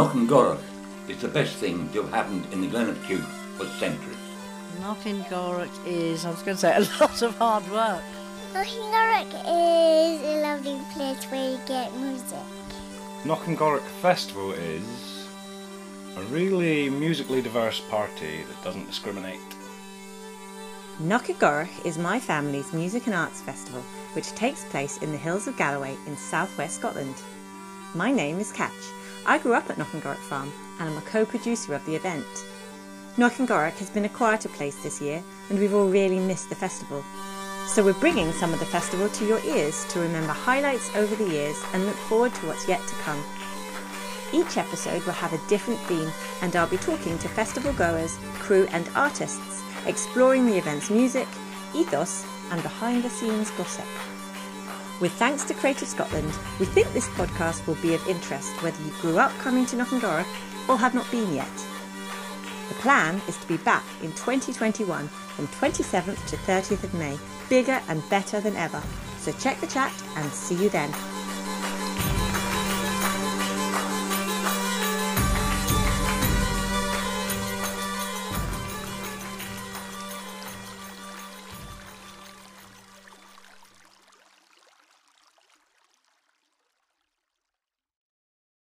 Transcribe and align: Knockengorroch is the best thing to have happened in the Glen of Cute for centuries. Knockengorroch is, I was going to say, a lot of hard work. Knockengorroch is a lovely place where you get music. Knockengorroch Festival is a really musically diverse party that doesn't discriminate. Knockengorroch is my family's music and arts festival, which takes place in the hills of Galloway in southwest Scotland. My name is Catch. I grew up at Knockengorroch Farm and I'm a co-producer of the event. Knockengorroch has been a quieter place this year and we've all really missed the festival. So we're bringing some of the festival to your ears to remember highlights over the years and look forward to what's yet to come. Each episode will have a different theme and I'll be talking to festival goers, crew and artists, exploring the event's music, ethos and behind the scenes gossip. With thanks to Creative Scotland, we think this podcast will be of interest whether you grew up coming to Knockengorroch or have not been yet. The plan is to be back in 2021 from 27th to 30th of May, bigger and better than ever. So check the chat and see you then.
Knockengorroch 0.00 0.62
is 1.08 1.20
the 1.20 1.28
best 1.28 1.56
thing 1.56 1.86
to 1.92 2.00
have 2.00 2.10
happened 2.10 2.46
in 2.52 2.62
the 2.62 2.68
Glen 2.68 2.88
of 2.88 3.04
Cute 3.04 3.20
for 3.58 3.66
centuries. 3.66 4.16
Knockengorroch 4.80 5.86
is, 5.86 6.24
I 6.24 6.30
was 6.30 6.42
going 6.42 6.56
to 6.56 6.60
say, 6.62 6.74
a 6.74 6.80
lot 6.80 7.20
of 7.20 7.36
hard 7.36 7.70
work. 7.70 8.02
Knockengorroch 8.54 9.34
is 9.44 10.22
a 10.22 10.40
lovely 10.42 10.80
place 10.94 11.22
where 11.24 11.50
you 11.50 11.60
get 11.66 11.94
music. 11.98 12.38
Knockengorroch 13.24 13.86
Festival 14.00 14.52
is 14.52 15.28
a 16.16 16.22
really 16.30 16.88
musically 16.88 17.42
diverse 17.42 17.80
party 17.80 18.42
that 18.44 18.64
doesn't 18.64 18.86
discriminate. 18.86 19.38
Knockengorroch 21.02 21.84
is 21.84 21.98
my 21.98 22.18
family's 22.18 22.72
music 22.72 23.04
and 23.04 23.14
arts 23.14 23.42
festival, 23.42 23.82
which 24.14 24.28
takes 24.28 24.64
place 24.64 24.96
in 25.02 25.12
the 25.12 25.18
hills 25.18 25.46
of 25.46 25.58
Galloway 25.58 25.94
in 26.06 26.16
southwest 26.16 26.76
Scotland. 26.76 27.16
My 27.94 28.10
name 28.10 28.40
is 28.40 28.50
Catch. 28.50 28.72
I 29.26 29.38
grew 29.38 29.52
up 29.52 29.68
at 29.68 29.76
Knockengorroch 29.76 30.16
Farm 30.16 30.52
and 30.78 30.88
I'm 30.88 30.96
a 30.96 31.02
co-producer 31.02 31.74
of 31.74 31.84
the 31.84 31.94
event. 31.94 32.26
Knockengorroch 33.16 33.74
has 33.74 33.90
been 33.90 34.06
a 34.06 34.08
quieter 34.08 34.48
place 34.48 34.82
this 34.82 35.00
year 35.00 35.22
and 35.50 35.58
we've 35.58 35.74
all 35.74 35.88
really 35.88 36.18
missed 36.18 36.48
the 36.48 36.54
festival. 36.54 37.04
So 37.66 37.84
we're 37.84 37.92
bringing 37.94 38.32
some 38.32 38.54
of 38.54 38.60
the 38.60 38.66
festival 38.66 39.08
to 39.08 39.26
your 39.26 39.40
ears 39.44 39.84
to 39.90 40.00
remember 40.00 40.32
highlights 40.32 40.94
over 40.96 41.14
the 41.14 41.28
years 41.28 41.62
and 41.74 41.84
look 41.84 41.96
forward 41.96 42.34
to 42.34 42.46
what's 42.46 42.66
yet 42.66 42.80
to 42.88 42.94
come. 42.96 43.22
Each 44.32 44.56
episode 44.56 45.04
will 45.04 45.12
have 45.12 45.32
a 45.32 45.48
different 45.48 45.80
theme 45.80 46.10
and 46.40 46.56
I'll 46.56 46.66
be 46.66 46.78
talking 46.78 47.18
to 47.18 47.28
festival 47.28 47.72
goers, 47.74 48.16
crew 48.38 48.66
and 48.70 48.88
artists, 48.94 49.62
exploring 49.86 50.46
the 50.46 50.56
event's 50.56 50.88
music, 50.88 51.28
ethos 51.74 52.24
and 52.50 52.62
behind 52.62 53.04
the 53.04 53.10
scenes 53.10 53.50
gossip. 53.52 53.86
With 55.00 55.12
thanks 55.12 55.44
to 55.44 55.54
Creative 55.54 55.88
Scotland, 55.88 56.30
we 56.58 56.66
think 56.66 56.92
this 56.92 57.08
podcast 57.08 57.66
will 57.66 57.76
be 57.76 57.94
of 57.94 58.06
interest 58.06 58.50
whether 58.62 58.82
you 58.82 58.92
grew 59.00 59.18
up 59.18 59.32
coming 59.38 59.64
to 59.66 59.76
Knockengorroch 59.76 60.26
or 60.68 60.76
have 60.76 60.94
not 60.94 61.10
been 61.10 61.32
yet. 61.32 61.50
The 62.68 62.74
plan 62.74 63.22
is 63.26 63.38
to 63.38 63.48
be 63.48 63.56
back 63.56 63.84
in 64.02 64.12
2021 64.12 65.08
from 65.08 65.48
27th 65.48 66.26
to 66.26 66.36
30th 66.36 66.84
of 66.84 66.92
May, 66.92 67.18
bigger 67.48 67.80
and 67.88 68.06
better 68.10 68.42
than 68.42 68.56
ever. 68.56 68.82
So 69.18 69.32
check 69.32 69.58
the 69.60 69.66
chat 69.68 69.92
and 70.16 70.30
see 70.32 70.56
you 70.56 70.68
then. 70.68 70.92